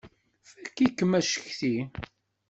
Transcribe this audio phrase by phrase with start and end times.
[0.49, 1.75] Fakk-ikem acetki!